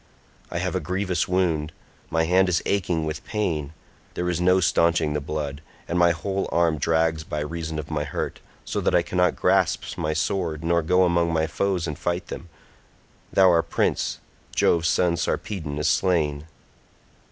[0.49, 1.71] I have a grievous wound;
[2.09, 3.71] my hand is aching with pain,
[4.15, 8.03] there is no staunching the blood, and my whole arm drags by reason of my
[8.03, 12.29] hurt, so that I cannot grasp my sword nor go among my foes and fight
[12.29, 12.49] them,
[13.31, 14.17] though our prince,
[14.55, 16.47] Jove's son Sarpedon, is slain.